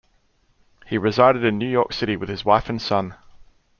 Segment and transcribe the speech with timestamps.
[0.87, 3.13] He resided in New York City with his wife and son.